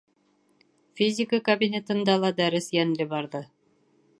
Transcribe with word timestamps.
Физика 0.99 1.39
кабинетында 1.49 2.15
ла 2.25 2.33
дәрес 2.41 2.71
йәнле 2.79 3.11
барҙы. 3.13 3.43